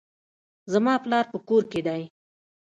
[0.73, 2.03] زما پلار په کور کښي دئ.